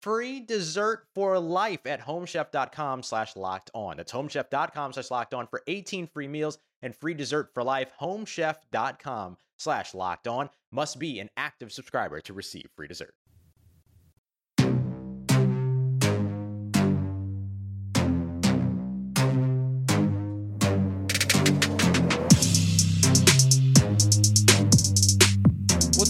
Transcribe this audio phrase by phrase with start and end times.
[0.00, 3.96] free dessert for life at homechef.com slash locked on.
[3.96, 7.90] That's homechef.com slash locked on for 18 free meals and free dessert for life.
[8.00, 13.14] Homechef.com slash locked on must be an active subscriber to receive free dessert.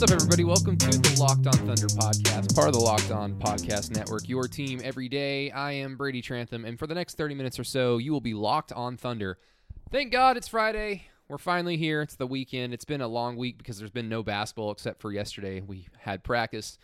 [0.01, 0.45] What's up, everybody?
[0.45, 4.49] Welcome to the Locked On Thunder podcast, part of the Locked On Podcast Network, your
[4.49, 5.51] team every day.
[5.51, 8.33] I am Brady Trantham, and for the next 30 minutes or so, you will be
[8.33, 9.37] locked on Thunder.
[9.91, 11.05] Thank God it's Friday.
[11.29, 12.01] We're finally here.
[12.01, 12.73] It's the weekend.
[12.73, 15.61] It's been a long week because there's been no basketball except for yesterday.
[15.61, 16.79] We had practice.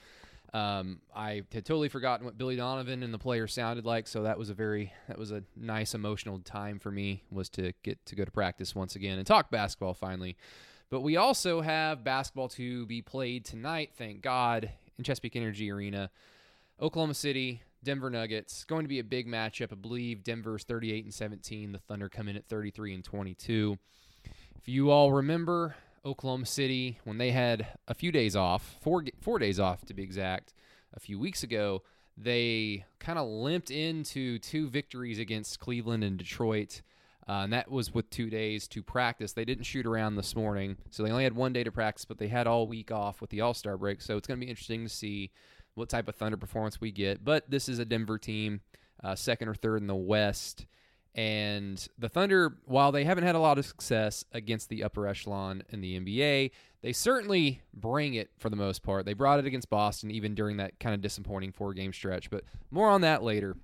[0.52, 4.38] Um, I had totally forgotten what Billy Donovan and the players sounded like, so that
[4.38, 8.14] was a very that was a nice emotional time for me was to get to
[8.14, 10.36] go to practice once again and talk basketball finally.
[10.90, 16.10] But we also have basketball to be played tonight, thank God, in Chesapeake Energy Arena.
[16.80, 18.64] Oklahoma City, Denver Nuggets.
[18.64, 19.72] Going to be a big matchup.
[19.72, 21.72] I believe Denver's 38 and 17.
[21.72, 23.78] The Thunder come in at 33 and 22.
[24.56, 25.74] If you all remember,
[26.04, 30.02] Oklahoma City when they had a few days off, four four days off to be
[30.02, 30.54] exact,
[30.94, 31.82] a few weeks ago,
[32.16, 36.82] they kind of limped into two victories against Cleveland and Detroit.
[37.28, 39.32] Uh, and that was with two days to practice.
[39.32, 42.18] They didn't shoot around this morning, so they only had one day to practice, but
[42.18, 44.00] they had all week off with the All Star break.
[44.00, 45.32] So it's going to be interesting to see
[45.74, 47.24] what type of Thunder performance we get.
[47.24, 48.60] But this is a Denver team,
[49.02, 50.66] uh, second or third in the West.
[51.16, 55.62] And the Thunder, while they haven't had a lot of success against the upper echelon
[55.70, 56.50] in the NBA,
[56.82, 59.06] they certainly bring it for the most part.
[59.06, 62.30] They brought it against Boston, even during that kind of disappointing four game stretch.
[62.30, 63.56] But more on that later.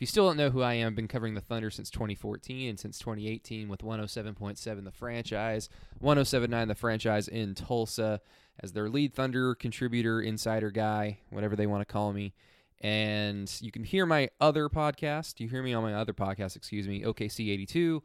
[0.00, 2.70] If you still don't know who I am, I've been covering the Thunder since 2014
[2.70, 5.68] and since 2018 with 107.7 the franchise,
[5.98, 8.22] 1079 the franchise in Tulsa
[8.60, 12.32] as their lead Thunder contributor, insider guy, whatever they want to call me.
[12.80, 15.38] And you can hear my other podcast.
[15.38, 18.02] You hear me on my other podcast, excuse me, OKC 82,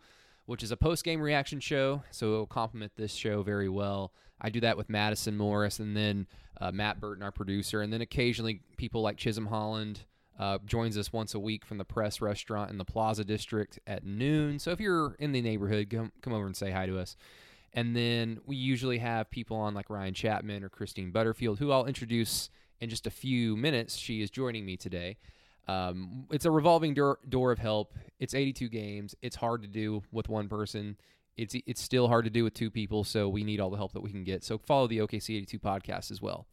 [0.48, 2.04] which is a post game reaction show.
[2.12, 4.12] So it'll complement this show very well.
[4.42, 6.28] I do that with Madison Morris and then
[6.60, 7.80] uh, Matt Burton, our producer.
[7.82, 10.02] And then occasionally people like Chisholm Holland
[10.40, 14.06] uh, joins us once a week from the Press Restaurant in the Plaza District at
[14.06, 14.60] noon.
[14.60, 17.16] So if you're in the neighborhood, come, come over and say hi to us.
[17.74, 21.86] And then we usually have people on like Ryan Chapman or Christine Butterfield, who I'll
[21.86, 23.98] introduce in just a few minutes.
[23.98, 25.18] She is joining me today.
[25.68, 27.94] Um, it's a revolving door, door of help.
[28.20, 29.16] It's 82 games.
[29.22, 30.98] It's hard to do with one person.
[31.38, 33.04] It's it's still hard to do with two people.
[33.04, 34.44] So we need all the help that we can get.
[34.44, 36.48] So follow the OKC 82 podcast as well.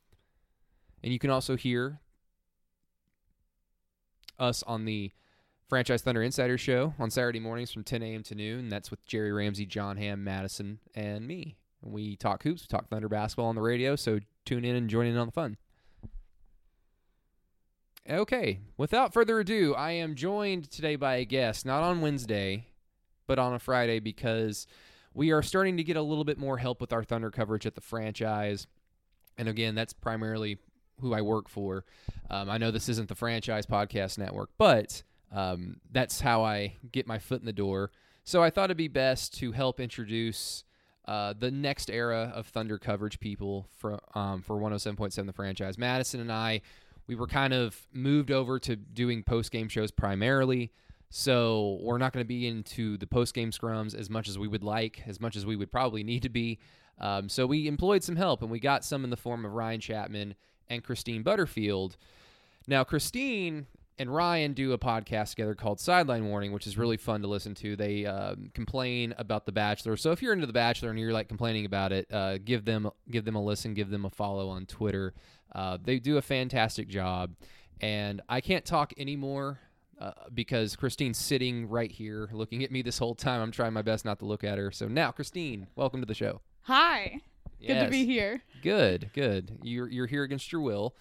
[1.04, 2.00] And you can also hear
[4.42, 5.12] us on the
[5.68, 8.22] Franchise Thunder Insider Show on Saturday mornings from 10 a.m.
[8.24, 8.68] to noon.
[8.68, 11.56] That's with Jerry Ramsey, John Ham, Madison, and me.
[11.80, 15.06] We talk hoops, we talk Thunder basketball on the radio, so tune in and join
[15.06, 15.56] in on the fun.
[18.08, 22.66] Okay, without further ado, I am joined today by a guest, not on Wednesday,
[23.26, 24.66] but on a Friday because
[25.14, 27.76] we are starting to get a little bit more help with our Thunder coverage at
[27.76, 28.66] the franchise.
[29.38, 30.58] And again, that's primarily
[31.02, 31.84] who I work for.
[32.30, 37.06] Um, I know this isn't the franchise podcast network, but um, that's how I get
[37.06, 37.90] my foot in the door.
[38.24, 40.64] So I thought it'd be best to help introduce
[41.06, 45.76] uh, the next era of Thunder coverage people for um, for 107.7 the franchise.
[45.76, 46.62] Madison and I,
[47.06, 50.72] we were kind of moved over to doing post game shows primarily.
[51.10, 54.48] So we're not going to be into the post game scrums as much as we
[54.48, 56.58] would like, as much as we would probably need to be.
[56.98, 59.80] Um, so we employed some help, and we got some in the form of Ryan
[59.80, 60.36] Chapman
[60.72, 61.96] and Christine Butterfield.
[62.66, 63.66] Now, Christine
[63.98, 67.54] and Ryan do a podcast together called Sideline Warning, which is really fun to listen
[67.56, 67.76] to.
[67.76, 69.96] They um, complain about The Bachelor.
[69.96, 72.90] So if you're into The Bachelor and you're like complaining about it, uh, give them
[73.10, 75.14] give them a listen, give them a follow on Twitter.
[75.54, 77.34] Uh, they do a fantastic job,
[77.80, 79.60] and I can't talk anymore
[80.00, 83.42] uh, because Christine's sitting right here looking at me this whole time.
[83.42, 84.70] I'm trying my best not to look at her.
[84.70, 86.40] So now, Christine, welcome to the show.
[86.62, 87.20] Hi.
[87.66, 88.42] Good to be here.
[88.62, 89.58] Good, good.
[89.62, 90.94] You're you're here against your will,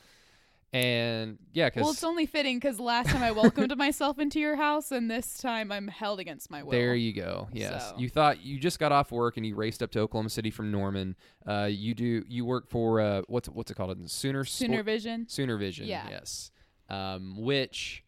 [0.73, 4.55] and yeah, because Well, it's only fitting because last time I welcomed myself into your
[4.55, 6.71] house, and this time I'm held against my will.
[6.71, 7.49] There you go.
[7.51, 10.29] Yes, So- you thought you just got off work and you raced up to Oklahoma
[10.29, 11.15] City from Norman.
[11.45, 14.09] Uh, you do you work for uh, what's what's it called?
[14.09, 15.27] Sooner Sooner Vision.
[15.27, 15.87] Sooner Vision.
[15.87, 16.07] Yeah.
[16.09, 16.51] Yes.
[16.89, 18.03] Um, which,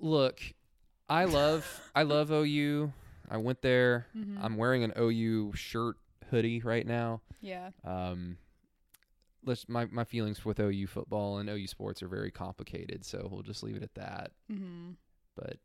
[0.00, 0.40] look,
[1.08, 2.92] I love I love OU.
[3.30, 4.06] I went there.
[4.16, 4.44] Mm-hmm.
[4.44, 5.96] I'm wearing an OU shirt
[6.30, 7.20] hoodie right now.
[7.40, 7.70] Yeah.
[7.84, 8.38] Um,
[9.44, 13.42] let's my my feelings with OU football and OU sports are very complicated, so we'll
[13.42, 14.32] just leave it at that.
[14.50, 14.90] hmm
[15.36, 15.56] But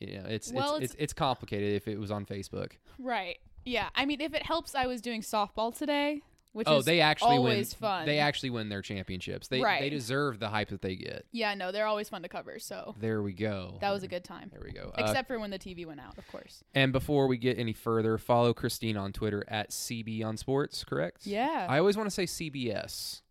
[0.00, 2.72] yeah, it's Well, it's, it's it's complicated if it was on Facebook.
[2.98, 3.38] Right.
[3.64, 3.88] Yeah.
[3.94, 6.22] I mean, if it helps, I was doing softball today,
[6.58, 7.78] which oh, is they actually always win.
[7.80, 8.06] fun.
[8.06, 9.48] They actually win their championships.
[9.48, 11.24] They they deserve the hype that they get.
[11.32, 11.54] yeah.
[11.54, 12.58] No, they're always fun to cover.
[12.58, 13.78] So There we go.
[13.80, 14.50] that was a good time.
[14.52, 14.92] There we go.
[14.96, 16.62] Uh, Except for when the TV went out, of course.
[16.74, 20.84] and before we get any further, follow Christine on Twitter at CB on Sports.
[20.84, 21.26] Correct?
[21.26, 21.66] Yeah.
[21.68, 23.22] I always want to say CBS,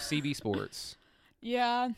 [0.00, 0.96] CB Sports.
[1.40, 1.90] yeah.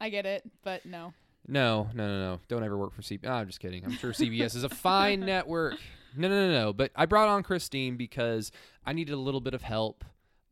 [0.00, 1.14] I get it, but no.
[1.46, 2.40] No, no, no, no.
[2.48, 3.28] Don't ever work for CBS.
[3.28, 3.84] I'm just kidding.
[3.84, 5.76] I'm sure CBS is a fine network.
[6.16, 6.72] No, no, no, no.
[6.72, 8.52] But I brought on Christine because
[8.84, 10.04] I needed a little bit of help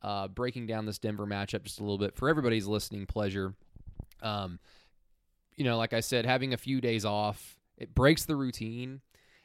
[0.02, 3.54] uh, breaking down this Denver matchup just a little bit for everybody's listening pleasure.
[4.22, 4.58] Um,
[5.56, 9.00] you know, like I said, having a few days off, it breaks the routine.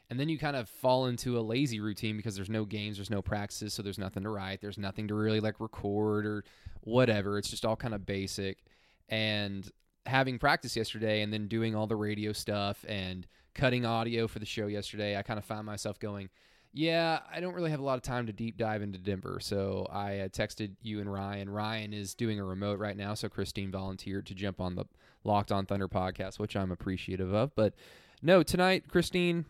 [0.08, 3.10] And then you kind of fall into a lazy routine because there's no games, there's
[3.10, 6.44] no practices, so there's nothing to write, there's nothing to really like record or
[6.82, 7.38] whatever.
[7.38, 8.58] It's just all kind of basic.
[9.08, 9.68] And
[10.06, 13.26] having practice yesterday and then doing all the radio stuff and
[13.56, 16.28] cutting audio for the show yesterday, I kind of found myself going,
[16.72, 19.38] yeah, I don't really have a lot of time to deep dive into Denver.
[19.40, 21.48] So I uh, texted you and Ryan.
[21.48, 24.84] Ryan is doing a remote right now, so Christine volunteered to jump on the
[25.24, 27.54] Locked On Thunder podcast, which I'm appreciative of.
[27.56, 27.72] But
[28.22, 29.46] no, tonight, Christine,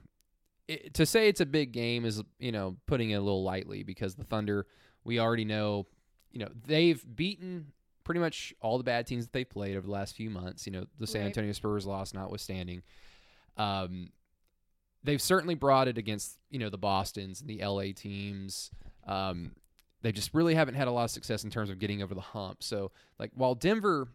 [0.68, 3.82] it, to say it's a big game is, you know, putting it a little lightly
[3.82, 4.66] because the Thunder,
[5.04, 5.86] we already know,
[6.30, 7.72] you know, they've beaten
[8.04, 10.64] pretty much all the bad teams that they've played over the last few months.
[10.64, 11.26] You know, the San.
[11.26, 12.84] Antonio Spurs loss notwithstanding.
[13.56, 14.10] Um,
[15.02, 18.70] they've certainly brought it against you know the Boston's and the LA teams.
[19.06, 19.52] Um,
[20.02, 22.20] they just really haven't had a lot of success in terms of getting over the
[22.20, 22.62] hump.
[22.62, 24.08] So like while Denver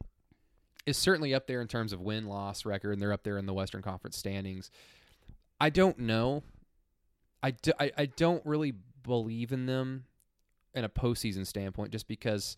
[0.86, 3.46] is certainly up there in terms of win loss record, and they're up there in
[3.46, 4.72] the Western Conference standings.
[5.60, 6.44] I don't know.
[7.44, 8.74] I, do, I, I don't really
[9.04, 10.06] believe in them
[10.74, 12.56] in a postseason standpoint, just because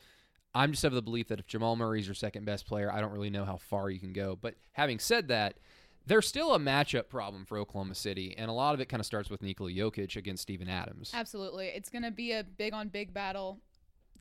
[0.55, 3.11] I'm just of the belief that if Jamal Murray's your second best player, I don't
[3.11, 4.37] really know how far you can go.
[4.39, 5.55] But having said that,
[6.05, 9.05] there's still a matchup problem for Oklahoma City, and a lot of it kind of
[9.05, 11.11] starts with Nikola Jokic against Steven Adams.
[11.13, 11.67] Absolutely.
[11.67, 13.59] It's going to be a big on big battle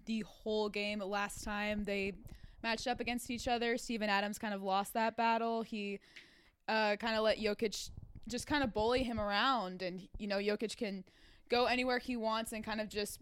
[0.07, 1.01] the whole game.
[1.01, 2.13] Last time they
[2.63, 5.63] matched up against each other, Steven Adams kind of lost that battle.
[5.63, 5.99] He
[6.69, 7.91] uh, kind of let Jokic
[8.29, 9.83] just kind of bully him around.
[9.83, 11.05] And, you know, Jokic can
[11.49, 13.19] go anywhere he wants and kind of just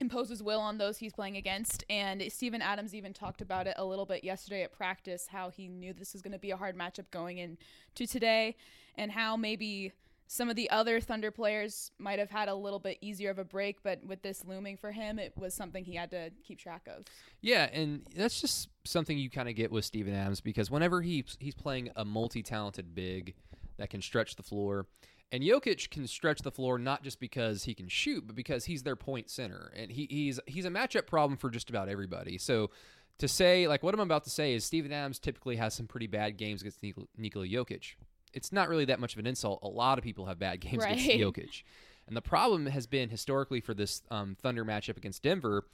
[0.00, 1.84] impose his will on those he's playing against.
[1.90, 5.68] And Steven Adams even talked about it a little bit yesterday at practice, how he
[5.68, 8.56] knew this was going to be a hard matchup going into today,
[8.96, 9.92] and how maybe
[10.30, 13.44] some of the other Thunder players might have had a little bit easier of a
[13.44, 16.86] break, but with this looming for him, it was something he had to keep track
[16.86, 17.06] of.
[17.40, 21.36] Yeah, and that's just something you kind of get with Steven Adams because whenever he's
[21.40, 23.34] he's playing a multi-talented big
[23.78, 24.86] that can stretch the floor,
[25.30, 28.82] and Jokic can stretch the floor not just because he can shoot, but because he's
[28.82, 32.38] their point center, and he, he's he's a matchup problem for just about everybody.
[32.38, 32.70] So
[33.18, 36.06] to say like what I'm about to say is Steven Adams typically has some pretty
[36.06, 37.94] bad games against Nik- Nikola Jokic.
[38.32, 39.60] It's not really that much of an insult.
[39.62, 41.20] A lot of people have bad games against Right.
[41.20, 41.62] Jokic.
[42.06, 45.66] And the problem has been historically for this um, Thunder matchup against Denver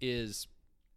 [0.00, 0.46] is,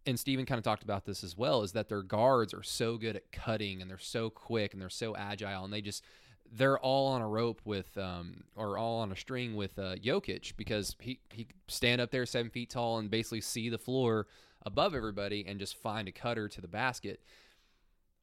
[0.06, 2.96] and Steven kind of talked about this as well, is that their guards are so
[2.96, 6.02] good at cutting and they're so quick and they're so agile and they just
[6.52, 10.56] they're all on a rope with um, or all on a string with uh, Jokic
[10.56, 14.26] because he he stand up there seven feet tall and basically see the floor
[14.64, 17.20] above everybody and just find a cutter to the basket.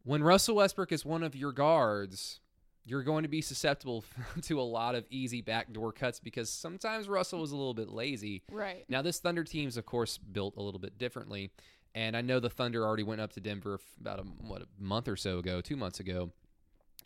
[0.03, 2.39] When Russell Westbrook is one of your guards,
[2.85, 4.03] you're going to be susceptible
[4.43, 8.43] to a lot of easy backdoor cuts because sometimes Russell was a little bit lazy.
[8.51, 8.85] Right.
[8.87, 11.51] Now, this Thunder team's, of course, built a little bit differently.
[11.95, 15.07] And I know the Thunder already went up to Denver about a, what, a month
[15.07, 16.31] or so ago, two months ago.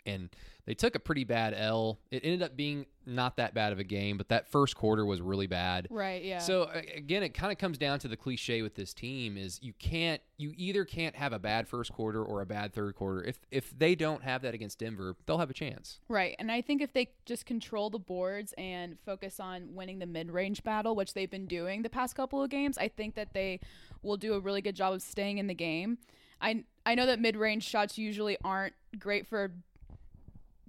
[0.05, 0.29] And
[0.65, 1.99] they took a pretty bad L.
[2.11, 5.19] It ended up being not that bad of a game, but that first quarter was
[5.19, 5.87] really bad.
[5.89, 6.23] Right.
[6.23, 6.37] Yeah.
[6.37, 9.73] So again, it kind of comes down to the cliche with this team is you
[9.79, 13.23] can't you either can't have a bad first quarter or a bad third quarter.
[13.23, 15.99] If if they don't have that against Denver, they'll have a chance.
[16.07, 16.35] Right.
[16.37, 20.29] And I think if they just control the boards and focus on winning the mid
[20.29, 23.59] range battle, which they've been doing the past couple of games, I think that they
[24.03, 25.97] will do a really good job of staying in the game.
[26.41, 29.51] I I know that mid range shots usually aren't great for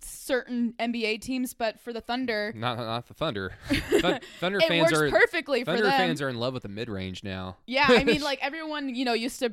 [0.04, 3.52] certain NBA teams, but for the Thunder, Not not the Thunder.
[3.68, 5.98] Thun- Thunder it fans works are perfectly Thunder for them.
[5.98, 7.56] fans are in love with the mid range now.
[7.66, 9.52] Yeah, I mean, like everyone, you know, used to.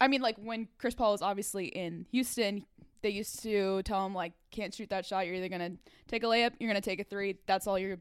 [0.00, 2.64] I mean, like when Chris Paul was obviously in Houston,
[3.02, 5.26] they used to tell him like, "Can't shoot that shot.
[5.26, 5.72] You're either gonna
[6.06, 7.36] take a layup, you're gonna take a three.
[7.46, 7.98] That's all you're.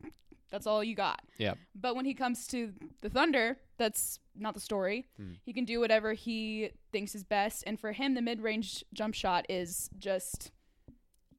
[0.52, 1.56] That's all you got." Yeah.
[1.76, 5.08] But when he comes to the Thunder, that's not the story.
[5.18, 5.34] Hmm.
[5.44, 9.46] He can do whatever he thinks is best, and for him, the mid-range jump shot
[9.50, 10.52] is just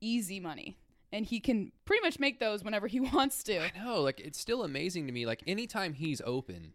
[0.00, 0.76] easy money,
[1.12, 3.60] and he can pretty much make those whenever he wants to.
[3.60, 5.26] I know, like it's still amazing to me.
[5.26, 6.72] Like anytime he's open,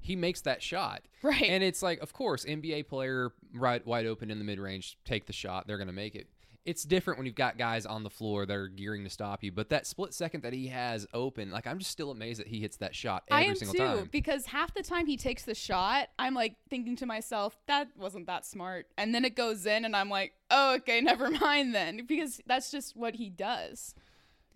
[0.00, 1.02] he makes that shot.
[1.22, 1.44] Right.
[1.44, 5.26] And it's like, of course, NBA player right wide open in the mid range, take
[5.26, 6.28] the shot, they're gonna make it.
[6.64, 9.52] It's different when you've got guys on the floor that are gearing to stop you.
[9.52, 12.60] But that split second that he has open, like I'm just still amazed that he
[12.60, 14.08] hits that shot every I am single too time.
[14.10, 18.26] because half the time he takes the shot, I'm like thinking to myself, that wasn't
[18.28, 22.06] that smart, and then it goes in, and I'm like, oh, okay, never mind then,
[22.06, 23.94] because that's just what he does.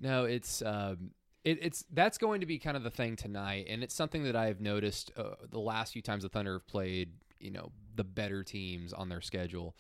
[0.00, 1.10] No, it's um,
[1.44, 4.36] it, it's that's going to be kind of the thing tonight, and it's something that
[4.36, 7.10] I've noticed uh, the last few times the Thunder have played.
[7.40, 9.76] You know, the better teams on their schedule.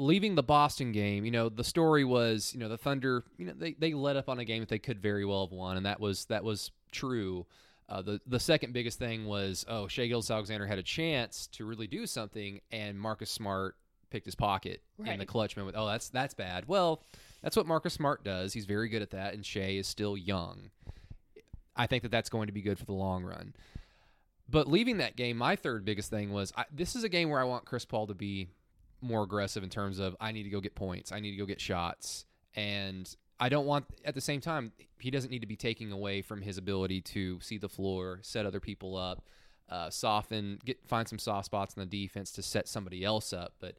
[0.00, 3.52] Leaving the Boston game, you know, the story was, you know, the Thunder, you know,
[3.56, 5.84] they, they let up on a game that they could very well have won, and
[5.86, 7.44] that was that was true.
[7.88, 11.86] Uh, the the second biggest thing was, oh, Shai Gilgeous-Alexander had a chance to really
[11.86, 13.76] do something, and Marcus Smart
[14.10, 15.28] picked his pocket in the Right.
[15.28, 15.76] clutch moment.
[15.78, 16.66] Oh, that's that's bad.
[16.66, 17.02] Well,
[17.42, 18.52] that's what Marcus Smart does.
[18.54, 20.70] He's very good at that, and Shai is still young.
[21.76, 23.54] I think that that's going to be good for the long run.
[24.48, 27.40] But leaving that game, my third biggest thing was I, this is a game where
[27.40, 28.48] I want Chris Paul to be
[29.02, 31.46] more aggressive in terms of I need to go get points, I need to go
[31.46, 35.56] get shots, and I don't want at the same time he doesn't need to be
[35.56, 39.24] taking away from his ability to see the floor, set other people up,
[39.70, 43.54] uh, soften, get find some soft spots in the defense to set somebody else up.
[43.58, 43.76] But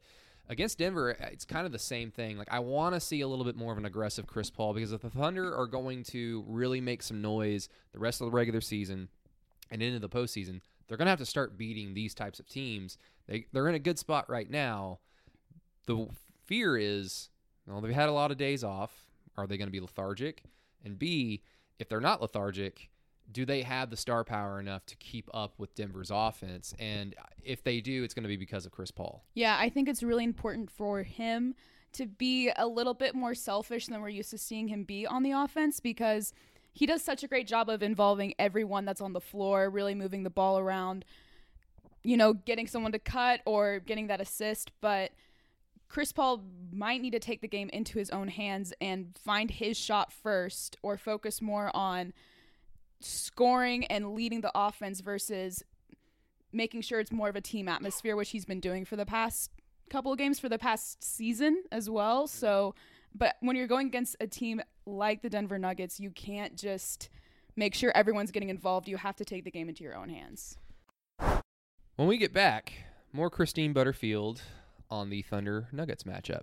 [0.48, 2.38] against Denver, it's kind of the same thing.
[2.38, 4.92] Like I want to see a little bit more of an aggressive Chris Paul because
[4.92, 8.60] if the Thunder are going to really make some noise the rest of the regular
[8.60, 9.08] season
[9.70, 12.98] and into the postseason, they're going to have to start beating these types of teams.
[13.28, 14.98] They they're in a good spot right now.
[15.86, 16.08] The
[16.44, 17.30] fear is,
[17.66, 18.92] well, they've had a lot of days off.
[19.36, 20.42] Are they going to be lethargic?
[20.84, 21.42] And B,
[21.78, 22.90] if they're not lethargic,
[23.30, 26.74] do they have the star power enough to keep up with Denver's offense?
[26.78, 29.24] And uh, if they do, it's going to be because of Chris Paul.
[29.34, 31.54] Yeah, I think it's really important for him
[31.92, 35.22] to be a little bit more selfish than we're used to seeing him be on
[35.22, 36.32] the offense because
[36.72, 40.22] he does such a great job of involving everyone that's on the floor, really moving
[40.22, 41.04] the ball around,
[42.02, 44.72] you know, getting someone to cut or getting that assist.
[44.80, 45.12] But
[45.92, 49.76] Chris Paul might need to take the game into his own hands and find his
[49.76, 52.14] shot first or focus more on
[53.00, 55.62] scoring and leading the offense versus
[56.50, 59.50] making sure it's more of a team atmosphere, which he's been doing for the past
[59.90, 62.22] couple of games for the past season as well.
[62.22, 62.38] Mm-hmm.
[62.38, 62.74] So,
[63.14, 67.10] but when you're going against a team like the Denver Nuggets, you can't just
[67.54, 68.88] make sure everyone's getting involved.
[68.88, 70.56] You have to take the game into your own hands.
[71.96, 72.72] When we get back,
[73.12, 74.40] more Christine Butterfield
[74.92, 76.42] on the Thunder Nuggets matchup.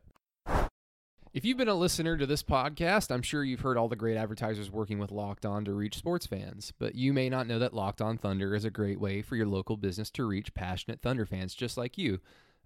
[1.32, 4.18] If you've been a listener to this podcast, I'm sure you've heard all the great
[4.18, 7.76] advertisers working with Locked On to reach sports fans, but you may not know that
[7.76, 11.28] Locked On Thunder is a great way for your local business to reach passionate Thunder
[11.28, 12.20] fans just like you.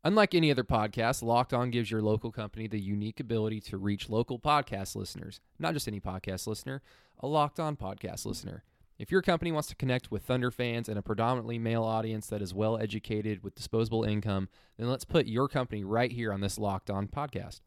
[0.05, 4.09] Unlike any other podcast, Locked On gives your local company the unique ability to reach
[4.09, 6.81] local podcast listeners, not just any podcast listener,
[7.19, 8.63] a Locked On podcast listener.
[8.99, 12.41] If your company wants to connect with Thunder fans and a predominantly male audience that
[12.41, 16.59] is well educated with disposable income, then let's put your company right here on this
[16.59, 17.61] Locked On podcast.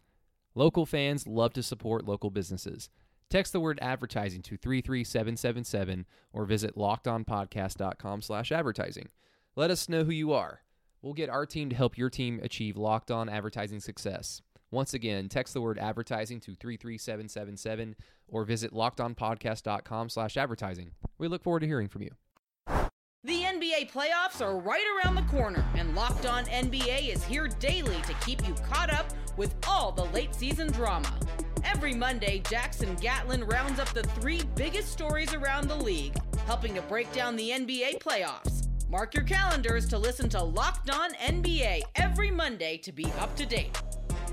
[0.54, 2.88] Local fans love to support local businesses.
[3.28, 9.08] Text the word advertising to 33777 or visit lockedonpodcast.com slash advertising.
[9.56, 10.62] Let us know who you are.
[11.02, 14.42] We'll get our team to help your team achieve locked on advertising success.
[14.70, 17.96] Once again, text the word advertising to 33777
[18.28, 20.90] or visit lockedonpodcast.com slash advertising.
[21.18, 22.10] We look forward to hearing from you.
[23.26, 28.00] The NBA playoffs are right around the corner, and Locked On NBA is here daily
[28.02, 29.06] to keep you caught up
[29.36, 31.12] with all the late season drama.
[31.64, 36.14] Every Monday, Jackson Gatlin rounds up the three biggest stories around the league,
[36.46, 38.68] helping to break down the NBA playoffs.
[38.88, 43.44] Mark your calendars to listen to Locked On NBA every Monday to be up to
[43.44, 43.76] date.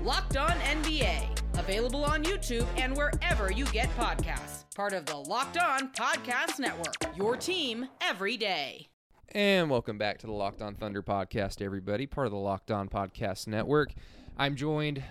[0.02, 4.64] Locked On NBA, Available on YouTube and wherever you get podcasts.
[4.74, 6.94] Part of the Locked On Podcast Network.
[7.16, 8.88] Your team every day.
[9.30, 12.06] And welcome back to the Locked On Thunder podcast, everybody.
[12.06, 13.92] Part of the Locked On Podcast Network.
[14.36, 15.02] I'm joined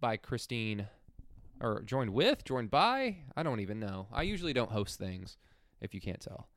[0.00, 0.88] by Christine,
[1.60, 3.18] or joined with, joined by.
[3.36, 4.08] I don't even know.
[4.12, 5.36] I usually don't host things,
[5.80, 6.48] if you can't tell.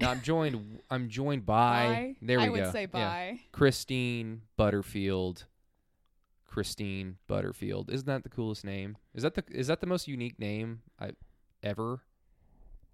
[0.00, 0.80] Now I'm joined.
[0.90, 1.54] I'm joined by.
[1.86, 2.16] Bye.
[2.22, 2.52] There we I go.
[2.52, 3.32] would say Yeah.
[3.52, 5.44] Christine Butterfield.
[6.50, 7.90] Christine Butterfield.
[7.90, 8.98] Isn't that the coolest name?
[9.14, 11.12] Is that the is that the most unique name I
[11.62, 12.02] ever?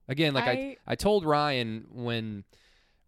[0.08, 2.44] Again, like I I- I told Ryan when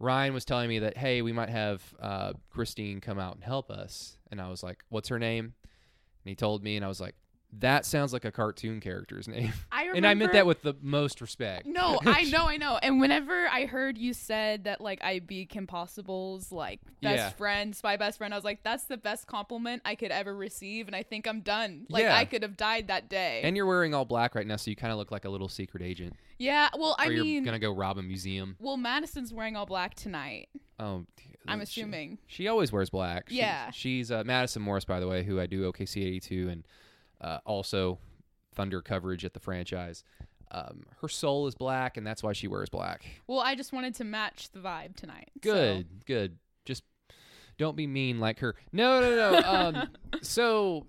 [0.00, 3.71] Ryan was telling me that hey, we might have uh, Christine come out and help
[3.71, 5.45] us, and I was like, "What's her name?"
[6.25, 7.14] And he told me, and I was like,
[7.52, 9.52] "That sounds like a cartoon character's name."
[9.92, 9.97] Remember.
[9.97, 11.66] and I meant that with the most respect.
[11.66, 12.78] No, I know, I know.
[12.83, 17.28] And whenever I heard you said that, like, I'd be Kim Possible's like best Yeah.
[17.30, 20.87] friend, spy best friend, I was like, that's the best compliment I could ever receive,
[20.87, 21.87] and I think I'm done.
[21.88, 22.16] Like, Yeah.
[22.16, 23.40] I could have died that day.
[23.45, 25.49] And you're wearing all black right now, so you kind of look like a little
[25.49, 26.14] secret agent.
[26.38, 28.57] yeah, well, I or you're mean, gonna go rob a museum.
[28.61, 30.49] well, Madison's wearing all black tonight.
[30.78, 31.04] Oh,
[31.47, 32.18] I'm she- assuming.
[32.26, 33.28] She, always wears black.
[33.30, 33.71] She's- Yeah.
[33.71, 36.64] she's uh, Madison Morris, by the way, who I do OKC 82 and
[37.21, 37.99] uh, also
[38.59, 40.03] Thunder coverage at the franchise.
[40.50, 43.05] Um, her soul is black, and that's why she wears black.
[43.29, 45.31] Well, I just wanted to match the vibe tonight.
[45.37, 46.38] so- Good, good.
[46.65, 46.83] Just
[47.57, 48.55] don't be mean like her.
[48.73, 49.49] No, no, no.
[49.49, 49.88] um,
[50.23, 50.87] so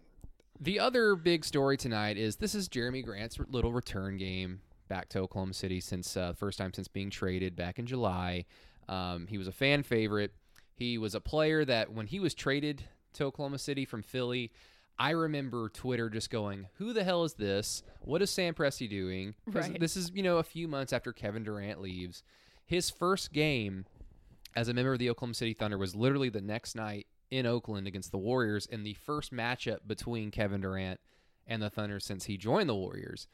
[0.60, 5.20] the other big story tonight is this is Jerami Grant's little return game back to
[5.20, 8.46] Oklahoma City since uh, first time since being traded back in July.
[8.88, 10.34] Um, he was a fan favorite.
[10.74, 12.84] He was a player that when he was traded
[13.14, 14.52] to Oklahoma City from Philly,
[15.00, 17.84] I remember Twitter just going, "Who the hell is this?
[18.02, 19.80] What is Sam Presti doing?" Right.
[19.80, 22.24] This is you know a few months after Kevin Durant leaves.
[22.66, 23.86] His first game
[24.56, 27.88] as a member of the Oklahoma City Thunder was literally the next night in Oakland
[27.88, 31.00] against the Warriors in the first matchup between Kevin Durant
[31.48, 33.28] and the Thunder since he joined the Warriors.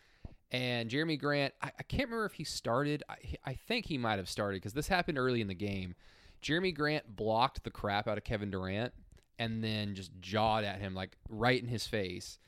[0.51, 3.03] And Jerami Grant, I, I can't remember if he started.
[3.09, 5.95] I, I think he might have started because this happened early in the game.
[6.41, 8.93] Jerami Grant blocked the crap out of Kevin Durant
[9.39, 12.39] and then just jawed at him like right in his face.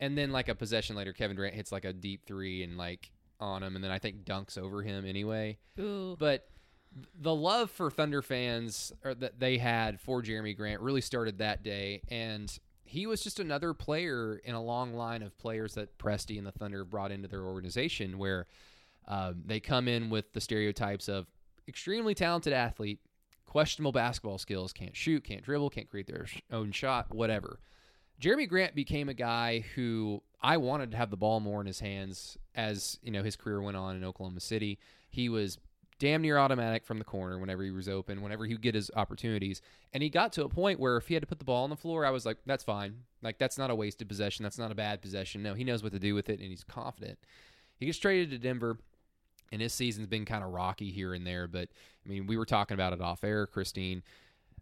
[0.00, 3.10] And then like a possession later, Kevin Durant hits like a deep three and like
[3.38, 5.58] on him, and then I think dunks over him anyway.
[5.78, 6.16] Ooh.
[6.18, 6.48] But
[7.18, 11.62] the love for Thunder fans or that they had for Jerami Grant really started that
[11.62, 16.36] day, and he was just another player in a long line of players that Presti
[16.36, 18.46] and the Thunder brought into their organization, where
[19.08, 21.26] um, they come in with the stereotypes of
[21.66, 23.00] extremely talented athlete,
[23.46, 27.58] questionable basketball skills, can't shoot, can't dribble, can't create their own shot, whatever.
[28.20, 31.80] Jerami Grant became a guy who I wanted to have the ball more in his
[31.80, 34.78] hands as you know his career went on in Oklahoma City.
[35.08, 35.58] He was
[35.98, 38.90] damn near automatic from the corner whenever he was open, whenever he would get his
[38.96, 39.62] opportunities.
[39.92, 41.70] And he got to a point where if he had to put the ball on
[41.70, 43.04] the floor, I was like, that's fine.
[43.22, 44.42] Like that's not a wasted possession.
[44.42, 45.42] That's not a bad possession.
[45.42, 47.18] No, he knows what to do with it and he's confident.
[47.78, 48.78] He gets traded to Denver
[49.52, 51.68] and his season's been kind of rocky here and there, but
[52.04, 54.02] I mean, we were talking about it off air, Christine.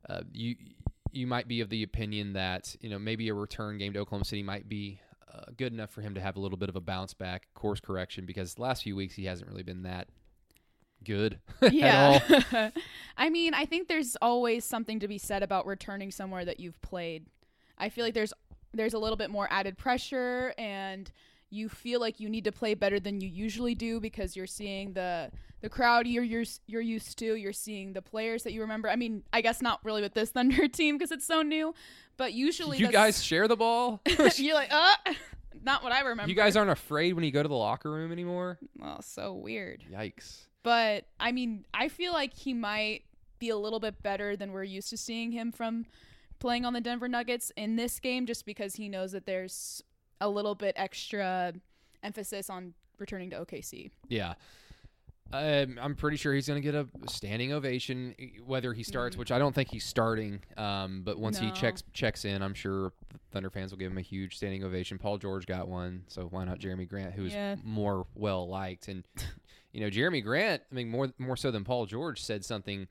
[0.09, 0.57] Uh, you
[1.13, 4.25] you might be of the opinion that you know maybe a return game to Oklahoma
[4.25, 5.01] City might be
[5.33, 7.81] uh, good enough for him to have a little bit of a bounce back course
[7.81, 10.09] correction because the last few weeks he hasn't really been that
[11.05, 12.41] good at all.
[12.53, 12.71] Yeah.
[13.17, 16.81] I mean, I think there's always something to be said about returning somewhere that you've
[16.83, 17.27] played.
[17.79, 18.33] I feel like there's
[18.73, 21.11] there's a little bit more added pressure and
[21.51, 24.93] you feel like you need to play better than you usually do because you're seeing
[24.93, 28.89] the the crowd you're you're, you're used to, you're seeing the players that you remember.
[28.89, 31.75] I mean, I guess not really with this Thunder team because it's so new,
[32.17, 34.01] but usually You guys share the ball.
[34.37, 34.95] you're like, "Uh,
[35.63, 38.13] not what I remember." you guys aren't afraid when you go to the locker room
[38.13, 38.59] anymore.
[38.79, 39.85] well, so weird.
[39.93, 40.45] Yikes.
[40.63, 43.03] But I mean, I feel like he might
[43.39, 45.87] be a little bit better than we're used to seeing him from
[46.39, 49.83] playing on the Denver Nuggets in this game just because he knows that there's
[50.21, 51.53] a little bit extra
[52.03, 53.91] emphasis on returning to OKC.
[54.09, 54.35] Yeah.
[55.33, 59.31] Um, I'm pretty sure he's going to get a standing ovation, whether he starts, which
[59.31, 60.41] I don't think he's starting.
[60.57, 62.93] Um, but once he checks checks in, I'm sure
[63.31, 64.99] Thunder fans will give him a huge standing ovation.
[64.99, 67.55] Paul George got one, so why not Jerami Grant, who's Yeah.
[67.63, 68.89] more well liked?
[68.89, 69.05] And
[69.73, 72.89] you know, Jerami Grant, I mean, more more so than Paul George, said something.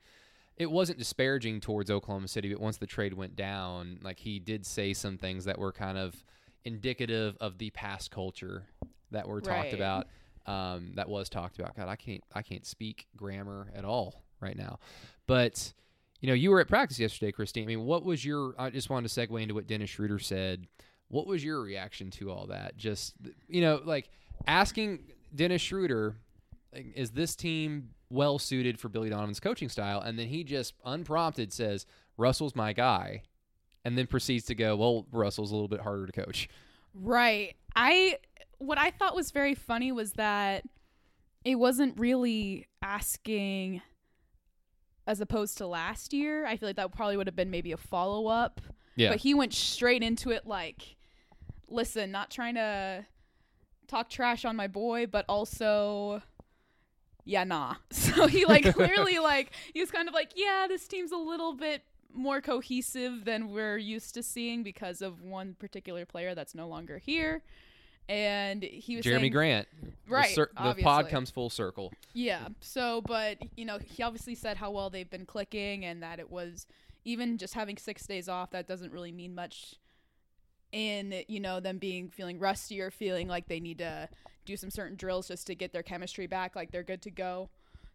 [0.56, 4.64] It wasn't disparaging towards Oklahoma City, but once the trade went down, like he did
[4.64, 6.22] say some things that were kind of
[6.64, 8.64] indicative of the past culture
[9.10, 9.74] that were talked Right.
[9.74, 10.06] about
[10.46, 11.76] um, that was talked about.
[11.76, 14.78] God, I can't I can't speak grammar at all right now.
[15.26, 15.72] But
[16.20, 17.64] you know, you were at practice yesterday, Christine.
[17.64, 18.54] I mean, what was your?
[18.58, 20.66] I just wanted to segue into what Dennis Schroeder said.
[21.08, 22.76] What was your reaction to all that?
[22.76, 23.14] Just
[23.48, 24.10] you know, like
[24.46, 25.00] asking
[25.34, 26.16] Dennis Schroeder,
[26.72, 30.00] is this team well suited for Billy Donovan's coaching style?
[30.00, 33.22] And then he just unprompted says, "Russell's my guy,"
[33.84, 36.48] and then proceeds to go, "Well, Russell's a little bit harder to coach."
[36.94, 37.56] Right.
[37.74, 38.18] I
[38.58, 40.64] what I thought was very funny was that
[41.44, 43.80] it wasn't really asking
[45.06, 46.46] as opposed to last year.
[46.46, 48.60] I feel like that probably would have been maybe a follow up.
[48.96, 49.10] Yeah.
[49.10, 50.96] But he went straight into it like
[51.68, 53.06] listen, not trying to
[53.88, 56.22] talk trash on my boy, but also
[57.24, 57.76] yeah, nah.
[57.90, 61.54] So he like clearly like he was kind of like, yeah, this team's a little
[61.54, 61.82] bit
[62.14, 66.98] more cohesive than we're used to seeing because of one particular player that's no longer
[66.98, 67.42] here.
[68.08, 69.68] And he was Jerami saying, Grant.
[69.82, 71.92] The Right, cir- the, pod comes full circle.
[72.12, 72.48] Yeah.
[72.60, 76.28] So, but you know, he obviously said how well they've been clicking, and that it
[76.28, 76.66] was
[77.04, 78.50] even just having six days off.
[78.50, 79.76] That doesn't really mean much
[80.72, 84.08] in you know them being feeling rusty or feeling like they need to
[84.44, 87.48] do some certain drills just to get their chemistry back, like they're good to go.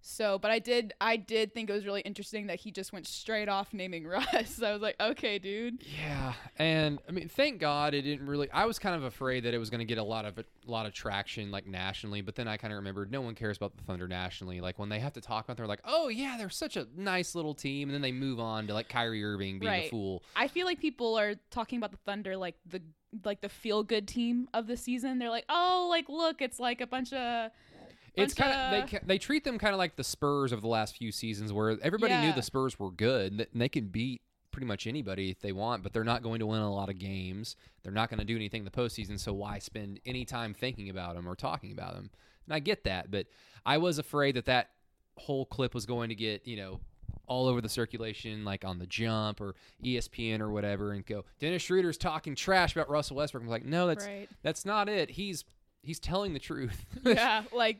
[0.07, 3.07] So, but I did, I did think it was really interesting that he just went
[3.07, 4.61] straight off naming Russ.
[4.61, 5.83] I was like, okay, dude.
[5.99, 8.49] Yeah, and I mean, thank God it didn't really.
[8.51, 10.45] I was kind of afraid that it was going to get a lot of a
[10.67, 13.77] lot of traction like nationally, but then I kind of remembered no one cares about
[13.77, 14.61] the Thunder nationally.
[14.61, 17.33] Like when they have to talk about, they're like, oh yeah, they're such a nice
[17.33, 20.21] little team, and then they move on to like Kyrie Irving being a fool.
[20.35, 22.79] I feel like people are talking about the Thunder like the
[23.23, 25.17] like the feel good team of the season.
[25.17, 27.49] They're like, oh, like look, it's like a bunch of
[28.17, 28.51] It's kind
[28.83, 31.51] of they they treat them kind of like the Spurs of the last few seasons,
[31.53, 35.41] where everybody knew the Spurs were good and they can beat pretty much anybody if
[35.41, 37.57] they want, but they're not going to win a lot of games.
[37.83, 40.89] They're not going to do anything in the postseason, so why spend any time thinking
[40.89, 42.09] about them or talking about them?
[42.45, 43.25] And I get that, but
[43.65, 44.69] I was afraid that that
[45.17, 46.79] whole clip was going to get you know
[47.27, 51.61] all over the circulation, like on the jump or ESPN or whatever, and go Dennis
[51.63, 53.43] Schroeder's talking trash about Russell Westbrook.
[53.43, 54.29] I'm like, no, that's Right.
[54.43, 55.09] that's not it.
[55.11, 55.43] He's
[55.81, 56.85] he's telling the truth.
[57.03, 57.79] yeah, like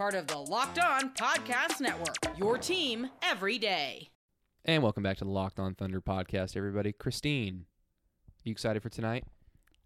[0.00, 4.08] Part of the Locked On Podcast Network, your team every day.
[4.64, 6.90] And welcome back to the Locked On Thunder podcast, everybody.
[6.90, 7.66] Christine,
[8.42, 9.24] you excited for tonight?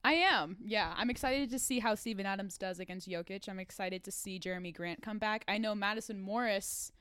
[0.04, 0.58] I am.
[0.64, 3.48] Yeah, I'm excited to see how Steven Adams does against Jokic.
[3.48, 5.44] I'm excited to see Jerami Grant come back.
[5.48, 6.92] I know Madison Morris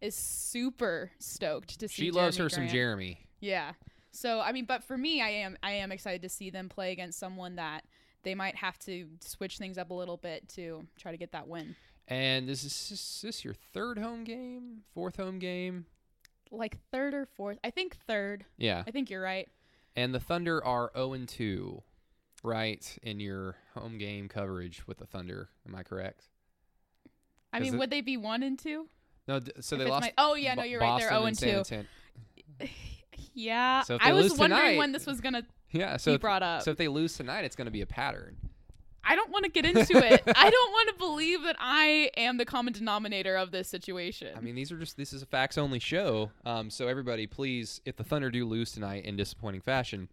[0.00, 2.06] is super stoked to see.
[2.06, 3.18] She loves Jerami her some Jerami.
[3.38, 3.74] Yeah.
[4.10, 6.90] So I mean, but for me, I am I am excited to see them play
[6.90, 7.84] against someone that
[8.24, 11.46] they might have to switch things up a little bit to try to get that
[11.46, 11.76] win.
[12.08, 15.86] And this is is this your third home game, fourth home game?
[16.52, 18.44] Like third or fourth, I think third.
[18.56, 18.84] Yeah.
[18.86, 19.48] I think you're right.
[19.96, 21.82] And the Thunder are 0 and 2,
[22.44, 25.48] right, in your home game coverage with the Thunder.
[25.66, 26.28] Am I correct?
[27.52, 28.88] I mean, the- would they be one and two?
[29.26, 30.02] No, d- so If they lost.
[30.04, 31.88] my- oh, yeah, no, you're right, they're 0 and and San Anton-
[33.34, 33.82] Yeah.
[33.82, 35.42] So I was wondering tonight- when this was gonna
[35.72, 36.62] Yeah, so if, brought up.
[36.62, 38.36] so if they lose tonight, it's going to be a pattern.
[39.06, 40.22] I don't want to get into it.
[40.36, 44.34] I don't want to believe that I am the common denominator of this situation.
[44.36, 46.30] I mean, these are just this is a facts only show.
[46.44, 50.08] Um, so everybody, please, if the Thunder do lose tonight in disappointing fashion,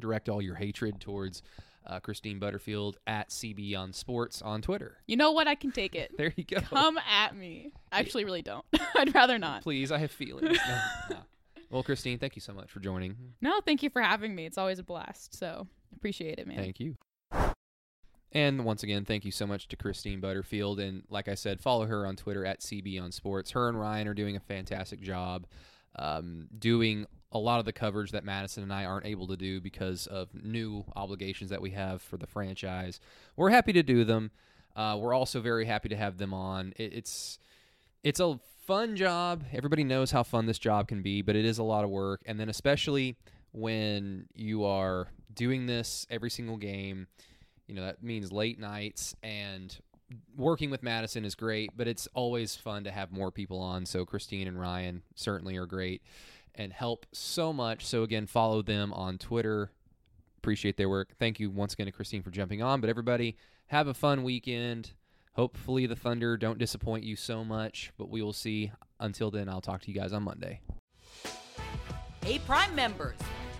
[0.00, 1.42] direct all your hatred towards
[1.86, 4.96] uh, Christine Butterfield at CB on Sports on Twitter.
[5.06, 5.46] you know what?
[5.46, 6.12] I can take it.
[6.16, 6.60] There you go.
[6.60, 7.72] Come at me.
[7.92, 8.64] I actually really don't.
[8.96, 9.62] I'd rather not.
[9.62, 10.58] Please, I have feelings.
[10.66, 11.16] No, no.
[11.70, 13.16] Well, Christine, thank you so much for joining.
[13.40, 14.46] No, thank you for having me.
[14.46, 15.36] It's always a blast.
[15.38, 16.56] So appreciate it, man.
[16.56, 16.96] Thank you.
[18.34, 20.80] And once again, thank you so much to Christine Butterfield.
[20.80, 23.52] And like I said, follow her on Twitter at CB on Sports.
[23.52, 25.46] Her and Ryan are doing a fantastic job
[25.96, 29.60] um, doing a lot of the coverage that Madison and I aren't able to do
[29.60, 33.00] because of new obligations that we have for the franchise.
[33.36, 34.30] We're happy to do them.
[34.76, 36.72] Uh, we're also very happy to have them on.
[36.76, 37.38] It, it's
[38.02, 39.44] it's a fun job.
[39.52, 42.22] Everybody knows how fun this job can be, but it is a lot of work.
[42.26, 43.16] And then especially
[43.52, 47.06] when you are doing this every single game,
[47.66, 49.76] you know, that means late nights and
[50.36, 53.86] working with Madison is great, but it's always fun to have more people on.
[53.86, 56.02] So Christine and Ryan certainly are great
[56.54, 57.84] and help so much.
[57.84, 59.70] So again, follow them on Twitter.
[60.38, 61.14] Appreciate their work.
[61.18, 62.80] Thank you once again to Christine for jumping on.
[62.80, 63.36] But everybody,
[63.68, 64.92] have a fun weekend.
[65.32, 68.70] Hopefully the Thunder don't disappoint you so much, but we will see.
[69.00, 70.60] Until then, I'll talk to you guys on Monday.
[72.22, 73.16] Hey, Prime members,